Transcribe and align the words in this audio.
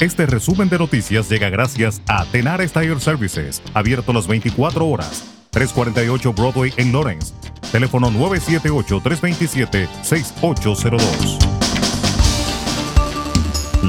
Este 0.00 0.24
resumen 0.24 0.70
de 0.70 0.78
noticias 0.78 1.28
llega 1.28 1.50
gracias 1.50 2.00
a 2.08 2.24
Tenar 2.24 2.66
Tire 2.66 2.98
Services, 3.00 3.60
abierto 3.74 4.14
las 4.14 4.26
24 4.26 4.88
horas, 4.88 5.26
348 5.50 6.32
Broadway 6.32 6.72
en 6.78 6.90
Lawrence. 6.90 7.34
Teléfono 7.70 8.10
978-327-6802. 8.10 11.00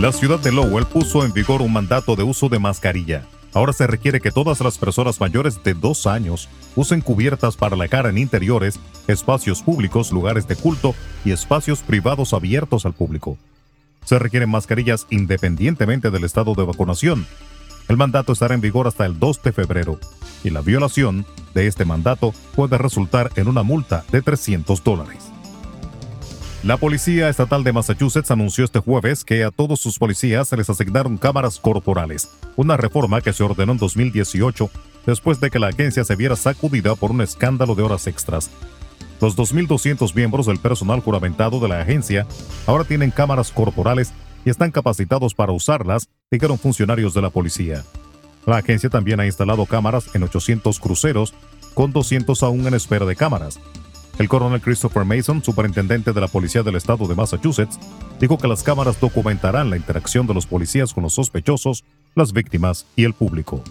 La 0.01 0.11
ciudad 0.11 0.39
de 0.39 0.51
Lowell 0.51 0.85
puso 0.85 1.23
en 1.23 1.31
vigor 1.31 1.61
un 1.61 1.71
mandato 1.71 2.17
de 2.17 2.23
uso 2.23 2.49
de 2.49 2.59
mascarilla. 2.59 3.23
Ahora 3.53 3.71
se 3.71 3.87
requiere 3.87 4.19
que 4.19 4.31
todas 4.31 4.59
las 4.59 4.77
personas 4.77 5.21
mayores 5.21 5.63
de 5.63 5.75
dos 5.75 6.07
años 6.07 6.49
usen 6.75 6.99
cubiertas 6.99 7.55
para 7.55 7.77
la 7.77 7.87
cara 7.87 8.09
en 8.09 8.17
interiores, 8.17 8.81
espacios 9.07 9.61
públicos, 9.61 10.11
lugares 10.11 10.45
de 10.45 10.57
culto 10.57 10.93
y 11.23 11.31
espacios 11.31 11.79
privados 11.79 12.33
abiertos 12.33 12.85
al 12.85 12.91
público. 12.91 13.37
Se 14.11 14.19
requieren 14.19 14.49
mascarillas 14.49 15.07
independientemente 15.09 16.11
del 16.11 16.25
estado 16.25 16.53
de 16.53 16.65
vacunación. 16.65 17.25
El 17.87 17.95
mandato 17.95 18.33
estará 18.33 18.53
en 18.53 18.59
vigor 18.59 18.85
hasta 18.85 19.05
el 19.05 19.17
2 19.17 19.41
de 19.41 19.53
febrero 19.53 19.99
y 20.43 20.49
la 20.49 20.59
violación 20.59 21.25
de 21.53 21.67
este 21.67 21.85
mandato 21.85 22.33
puede 22.53 22.77
resultar 22.77 23.31
en 23.37 23.47
una 23.47 23.63
multa 23.63 24.03
de 24.11 24.21
300 24.21 24.83
dólares. 24.83 25.31
La 26.61 26.75
Policía 26.75 27.29
Estatal 27.29 27.63
de 27.63 27.71
Massachusetts 27.71 28.31
anunció 28.31 28.65
este 28.65 28.79
jueves 28.79 29.23
que 29.23 29.45
a 29.45 29.49
todos 29.49 29.79
sus 29.79 29.97
policías 29.97 30.49
se 30.49 30.57
les 30.57 30.69
asignaron 30.69 31.17
cámaras 31.17 31.57
corporales, 31.57 32.31
una 32.57 32.75
reforma 32.75 33.21
que 33.21 33.31
se 33.31 33.43
ordenó 33.43 33.71
en 33.71 33.77
2018 33.77 34.69
después 35.05 35.39
de 35.39 35.49
que 35.49 35.59
la 35.59 35.67
agencia 35.67 36.03
se 36.03 36.17
viera 36.17 36.35
sacudida 36.35 36.95
por 36.95 37.11
un 37.11 37.21
escándalo 37.21 37.75
de 37.75 37.83
horas 37.83 38.07
extras. 38.07 38.51
Los 39.21 39.37
2.200 39.37 40.15
miembros 40.15 40.47
del 40.47 40.57
personal 40.57 40.99
juramentado 40.99 41.59
de 41.59 41.67
la 41.67 41.79
agencia 41.79 42.25
ahora 42.65 42.83
tienen 42.83 43.11
cámaras 43.11 43.51
corporales 43.51 44.13
y 44.43 44.49
están 44.49 44.71
capacitados 44.71 45.35
para 45.35 45.51
usarlas, 45.51 46.09
dijeron 46.31 46.57
funcionarios 46.57 47.13
de 47.13 47.21
la 47.21 47.29
policía. 47.29 47.83
La 48.47 48.57
agencia 48.57 48.89
también 48.89 49.19
ha 49.19 49.27
instalado 49.27 49.67
cámaras 49.67 50.15
en 50.15 50.23
800 50.23 50.79
cruceros, 50.79 51.35
con 51.75 51.93
200 51.93 52.41
aún 52.41 52.65
en 52.65 52.73
espera 52.73 53.05
de 53.05 53.15
cámaras. 53.15 53.59
El 54.17 54.27
coronel 54.27 54.61
Christopher 54.61 55.05
Mason, 55.05 55.43
superintendente 55.43 56.11
de 56.13 56.21
la 56.21 56.27
Policía 56.27 56.63
del 56.63 56.75
Estado 56.75 57.07
de 57.07 57.15
Massachusetts, 57.15 57.79
dijo 58.19 58.37
que 58.37 58.47
las 58.47 58.63
cámaras 58.63 58.99
documentarán 58.99 59.69
la 59.69 59.77
interacción 59.77 60.25
de 60.27 60.33
los 60.33 60.47
policías 60.47 60.93
con 60.93 61.03
los 61.03 61.13
sospechosos, 61.13 61.83
las 62.15 62.33
víctimas 62.33 62.87
y 62.95 63.03
el 63.03 63.13
público. 63.13 63.63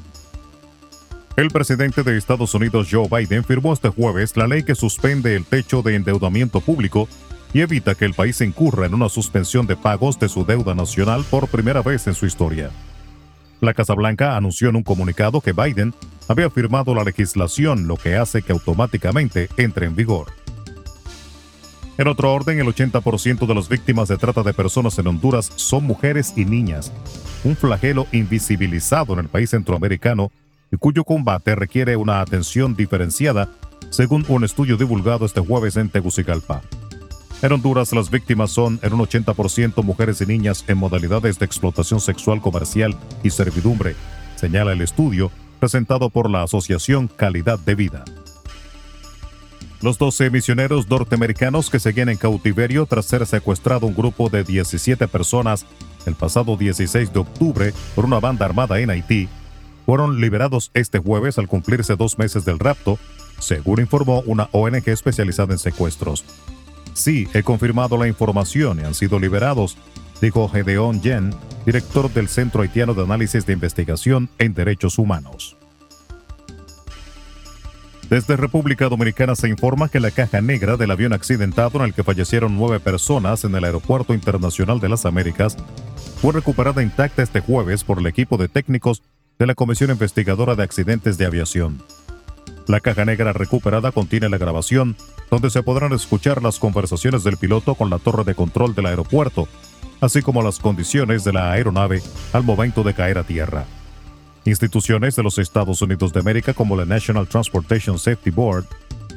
El 1.40 1.48
presidente 1.48 2.02
de 2.02 2.18
Estados 2.18 2.52
Unidos, 2.52 2.88
Joe 2.90 3.08
Biden, 3.08 3.44
firmó 3.44 3.72
este 3.72 3.88
jueves 3.88 4.36
la 4.36 4.46
ley 4.46 4.62
que 4.62 4.74
suspende 4.74 5.34
el 5.34 5.46
techo 5.46 5.80
de 5.80 5.94
endeudamiento 5.94 6.60
público 6.60 7.08
y 7.54 7.62
evita 7.62 7.94
que 7.94 8.04
el 8.04 8.12
país 8.12 8.42
incurra 8.42 8.84
en 8.84 8.92
una 8.92 9.08
suspensión 9.08 9.66
de 9.66 9.74
pagos 9.74 10.18
de 10.20 10.28
su 10.28 10.44
deuda 10.44 10.74
nacional 10.74 11.24
por 11.30 11.48
primera 11.48 11.80
vez 11.80 12.06
en 12.08 12.12
su 12.12 12.26
historia. 12.26 12.68
La 13.62 13.72
Casa 13.72 13.94
Blanca 13.94 14.36
anunció 14.36 14.68
en 14.68 14.76
un 14.76 14.82
comunicado 14.82 15.40
que 15.40 15.54
Biden 15.54 15.94
había 16.28 16.50
firmado 16.50 16.94
la 16.94 17.04
legislación, 17.04 17.88
lo 17.88 17.96
que 17.96 18.16
hace 18.16 18.42
que 18.42 18.52
automáticamente 18.52 19.48
entre 19.56 19.86
en 19.86 19.96
vigor. 19.96 20.26
En 21.96 22.06
otro 22.06 22.34
orden, 22.34 22.60
el 22.60 22.66
80% 22.66 23.46
de 23.46 23.54
las 23.54 23.70
víctimas 23.70 24.08
de 24.08 24.18
trata 24.18 24.42
de 24.42 24.52
personas 24.52 24.98
en 24.98 25.06
Honduras 25.06 25.50
son 25.56 25.84
mujeres 25.84 26.34
y 26.36 26.44
niñas, 26.44 26.92
un 27.44 27.56
flagelo 27.56 28.06
invisibilizado 28.12 29.14
en 29.14 29.20
el 29.20 29.28
país 29.28 29.48
centroamericano 29.48 30.30
y 30.70 30.76
cuyo 30.76 31.04
combate 31.04 31.54
requiere 31.54 31.96
una 31.96 32.20
atención 32.20 32.74
diferenciada, 32.74 33.48
según 33.90 34.24
un 34.28 34.44
estudio 34.44 34.76
divulgado 34.76 35.26
este 35.26 35.40
jueves 35.40 35.76
en 35.76 35.88
Tegucigalpa. 35.88 36.62
En 37.42 37.52
Honduras, 37.52 37.92
las 37.92 38.10
víctimas 38.10 38.50
son 38.50 38.78
en 38.82 38.92
un 38.92 39.00
80% 39.00 39.82
mujeres 39.82 40.20
y 40.20 40.26
niñas 40.26 40.64
en 40.68 40.78
modalidades 40.78 41.38
de 41.38 41.46
explotación 41.46 42.00
sexual 42.00 42.40
comercial 42.40 42.94
y 43.22 43.30
servidumbre, 43.30 43.96
señala 44.36 44.72
el 44.72 44.82
estudio, 44.82 45.30
presentado 45.58 46.10
por 46.10 46.30
la 46.30 46.42
Asociación 46.42 47.08
Calidad 47.08 47.58
de 47.58 47.74
Vida. 47.74 48.04
Los 49.80 49.96
12 49.96 50.28
misioneros 50.28 50.90
norteamericanos 50.90 51.70
que 51.70 51.80
seguían 51.80 52.10
en 52.10 52.18
cautiverio 52.18 52.84
tras 52.84 53.06
ser 53.06 53.26
secuestrado 53.26 53.86
un 53.86 53.94
grupo 53.94 54.28
de 54.28 54.44
17 54.44 55.08
personas 55.08 55.64
el 56.04 56.14
pasado 56.14 56.56
16 56.56 57.12
de 57.12 57.18
octubre 57.18 57.72
por 57.94 58.04
una 58.04 58.20
banda 58.20 58.44
armada 58.44 58.78
en 58.80 58.90
Haití, 58.90 59.28
fueron 59.90 60.20
liberados 60.20 60.70
este 60.72 61.00
jueves 61.00 61.36
al 61.36 61.48
cumplirse 61.48 61.96
dos 61.96 62.16
meses 62.16 62.44
del 62.44 62.60
rapto, 62.60 62.96
según 63.40 63.80
informó 63.80 64.22
una 64.24 64.48
ONG 64.52 64.86
especializada 64.86 65.52
en 65.52 65.58
secuestros. 65.58 66.24
Sí, 66.92 67.26
he 67.34 67.42
confirmado 67.42 67.96
la 67.98 68.06
información 68.06 68.78
y 68.78 68.84
han 68.84 68.94
sido 68.94 69.18
liberados, 69.18 69.76
dijo 70.20 70.48
Gedeon 70.48 71.00
Yen, 71.00 71.34
director 71.66 72.08
del 72.08 72.28
Centro 72.28 72.62
Haitiano 72.62 72.94
de 72.94 73.02
Análisis 73.02 73.46
de 73.46 73.52
Investigación 73.52 74.28
en 74.38 74.54
Derechos 74.54 74.96
Humanos. 74.96 75.56
Desde 78.08 78.36
República 78.36 78.88
Dominicana 78.88 79.34
se 79.34 79.48
informa 79.48 79.88
que 79.88 79.98
la 79.98 80.12
caja 80.12 80.40
negra 80.40 80.76
del 80.76 80.92
avión 80.92 81.12
accidentado 81.12 81.80
en 81.80 81.86
el 81.86 81.94
que 81.94 82.04
fallecieron 82.04 82.56
nueve 82.56 82.78
personas 82.78 83.42
en 83.42 83.56
el 83.56 83.64
Aeropuerto 83.64 84.14
Internacional 84.14 84.78
de 84.78 84.88
las 84.88 85.04
Américas 85.04 85.56
fue 86.22 86.32
recuperada 86.32 86.80
intacta 86.80 87.24
este 87.24 87.40
jueves 87.40 87.82
por 87.82 87.98
el 87.98 88.06
equipo 88.06 88.36
de 88.36 88.46
técnicos 88.46 89.02
de 89.40 89.46
la 89.46 89.54
Comisión 89.54 89.90
Investigadora 89.90 90.54
de 90.54 90.62
Accidentes 90.62 91.16
de 91.16 91.24
Aviación. 91.24 91.82
La 92.68 92.78
caja 92.80 93.06
negra 93.06 93.32
recuperada 93.32 93.90
contiene 93.90 94.28
la 94.28 94.36
grabación 94.36 94.96
donde 95.30 95.48
se 95.48 95.62
podrán 95.62 95.94
escuchar 95.94 96.42
las 96.42 96.58
conversaciones 96.58 97.24
del 97.24 97.38
piloto 97.38 97.74
con 97.74 97.88
la 97.88 97.98
torre 97.98 98.24
de 98.24 98.34
control 98.34 98.74
del 98.74 98.84
aeropuerto, 98.84 99.48
así 100.02 100.20
como 100.20 100.42
las 100.42 100.58
condiciones 100.58 101.24
de 101.24 101.32
la 101.32 101.52
aeronave 101.52 102.02
al 102.34 102.42
momento 102.42 102.82
de 102.82 102.92
caer 102.92 103.16
a 103.16 103.24
tierra. 103.24 103.64
Instituciones 104.44 105.16
de 105.16 105.22
los 105.22 105.38
Estados 105.38 105.80
Unidos 105.80 106.12
de 106.12 106.20
América 106.20 106.52
como 106.52 106.76
la 106.76 106.84
National 106.84 107.26
Transportation 107.26 107.98
Safety 107.98 108.30
Board, 108.30 108.66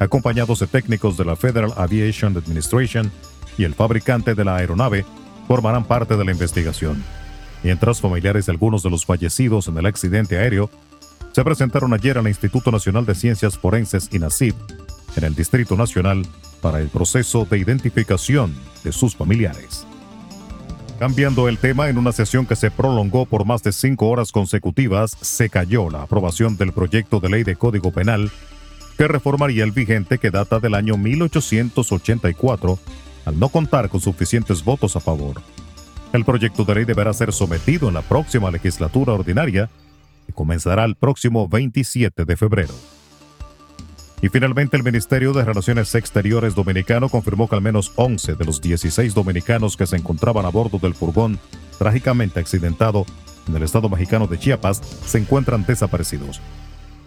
acompañados 0.00 0.58
de 0.60 0.66
técnicos 0.68 1.18
de 1.18 1.26
la 1.26 1.36
Federal 1.36 1.74
Aviation 1.76 2.34
Administration 2.34 3.12
y 3.58 3.64
el 3.64 3.74
fabricante 3.74 4.34
de 4.34 4.44
la 4.46 4.56
aeronave, 4.56 5.04
formarán 5.46 5.84
parte 5.84 6.16
de 6.16 6.24
la 6.24 6.32
investigación. 6.32 7.04
Mientras 7.64 8.02
familiares 8.02 8.44
de 8.44 8.52
algunos 8.52 8.82
de 8.82 8.90
los 8.90 9.06
fallecidos 9.06 9.68
en 9.68 9.78
el 9.78 9.86
accidente 9.86 10.36
aéreo 10.36 10.70
se 11.32 11.42
presentaron 11.42 11.94
ayer 11.94 12.18
al 12.18 12.28
Instituto 12.28 12.70
Nacional 12.70 13.06
de 13.06 13.14
Ciencias 13.14 13.56
Forenses 13.56 14.10
INACIP 14.12 14.54
en 15.16 15.24
el 15.24 15.34
Distrito 15.34 15.74
Nacional 15.74 16.26
para 16.60 16.80
el 16.80 16.88
proceso 16.88 17.46
de 17.50 17.58
identificación 17.58 18.54
de 18.84 18.92
sus 18.92 19.16
familiares. 19.16 19.86
Cambiando 20.98 21.48
el 21.48 21.56
tema, 21.56 21.88
en 21.88 21.96
una 21.96 22.12
sesión 22.12 22.46
que 22.46 22.54
se 22.54 22.70
prolongó 22.70 23.24
por 23.24 23.46
más 23.46 23.62
de 23.62 23.72
cinco 23.72 24.08
horas 24.08 24.30
consecutivas, 24.30 25.16
se 25.20 25.48
cayó 25.48 25.88
la 25.88 26.02
aprobación 26.02 26.58
del 26.58 26.72
proyecto 26.72 27.18
de 27.18 27.30
ley 27.30 27.44
de 27.44 27.56
Código 27.56 27.90
Penal 27.92 28.30
que 28.98 29.08
reformaría 29.08 29.64
el 29.64 29.72
vigente 29.72 30.18
que 30.18 30.30
data 30.30 30.60
del 30.60 30.74
año 30.74 30.98
1884 30.98 32.78
al 33.24 33.38
no 33.38 33.48
contar 33.48 33.88
con 33.88 34.00
suficientes 34.00 34.62
votos 34.62 34.96
a 34.96 35.00
favor. 35.00 35.40
El 36.14 36.24
proyecto 36.24 36.64
de 36.64 36.76
ley 36.76 36.84
deberá 36.84 37.12
ser 37.12 37.32
sometido 37.32 37.88
en 37.88 37.94
la 37.94 38.02
próxima 38.02 38.48
legislatura 38.48 39.14
ordinaria 39.14 39.68
que 40.28 40.32
comenzará 40.32 40.84
el 40.84 40.94
próximo 40.94 41.48
27 41.48 42.24
de 42.24 42.36
febrero. 42.36 42.72
Y 44.22 44.28
finalmente 44.28 44.76
el 44.76 44.84
Ministerio 44.84 45.32
de 45.32 45.44
Relaciones 45.44 45.92
Exteriores 45.96 46.54
dominicano 46.54 47.08
confirmó 47.08 47.48
que 47.48 47.56
al 47.56 47.62
menos 47.62 47.92
11 47.96 48.36
de 48.36 48.44
los 48.44 48.60
16 48.60 49.12
dominicanos 49.12 49.76
que 49.76 49.88
se 49.88 49.96
encontraban 49.96 50.46
a 50.46 50.50
bordo 50.50 50.78
del 50.78 50.94
furgón 50.94 51.40
trágicamente 51.80 52.38
accidentado 52.38 53.06
en 53.48 53.56
el 53.56 53.64
estado 53.64 53.88
mexicano 53.88 54.28
de 54.28 54.38
Chiapas 54.38 54.82
se 55.04 55.18
encuentran 55.18 55.66
desaparecidos. 55.66 56.40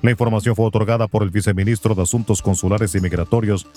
La 0.01 0.11
información 0.11 0.53
fue 0.53 0.65
otorgada 0.65 1.07
por 1.07 1.23
el 1.23 1.29
viceministro 1.29 1.95
de 1.95 2.01
Asuntos 2.01 2.41
Consulares 2.41 2.93
y 2.93 2.99
Migratorios, 2.99 3.67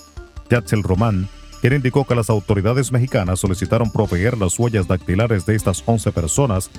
Yatzel 0.51 0.83
Román, 0.83 1.29
quien 1.61 1.75
indicó 1.75 2.07
que 2.07 2.15
las 2.15 2.31
autoridades 2.31 2.91
mexicanas 2.91 3.41
solicitaron 3.41 3.91
proveer 3.91 4.39
las 4.39 4.59
huellas 4.59 4.89
dactilares 4.89 5.45
de 5.47 5.55
estas 5.55 5.83
11 5.85 6.13
personas, 6.13 6.71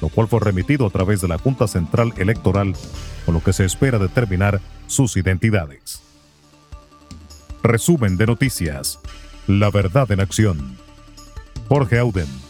lo 0.00 0.08
cual 0.08 0.28
fue 0.28 0.40
remitido 0.40 0.86
a 0.86 0.90
través 0.90 1.20
de 1.20 1.28
la 1.28 1.38
Junta 1.38 1.66
Central 1.66 2.12
Electoral, 2.16 2.74
con 3.26 3.34
lo 3.34 3.42
que 3.42 3.52
se 3.52 3.64
espera 3.64 3.98
determinar 3.98 4.60
sus 4.86 5.16
identidades. 5.16 6.02
Resumen 7.62 8.16
de 8.16 8.26
noticias. 8.26 9.00
La 9.46 9.70
verdad 9.70 10.10
en 10.12 10.20
acción. 10.20 10.76
Jorge 11.68 11.98
Auden. 11.98 12.49